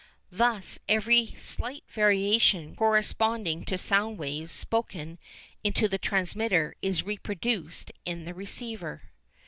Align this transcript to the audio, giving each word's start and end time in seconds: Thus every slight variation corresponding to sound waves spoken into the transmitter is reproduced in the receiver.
Thus 0.31 0.79
every 0.89 1.35
slight 1.37 1.83
variation 1.87 2.75
corresponding 2.75 3.65
to 3.65 3.77
sound 3.77 4.17
waves 4.17 4.51
spoken 4.51 5.19
into 5.63 5.87
the 5.87 5.99
transmitter 5.99 6.73
is 6.81 7.03
reproduced 7.03 7.91
in 8.03 8.25
the 8.25 8.33
receiver. 8.33 9.11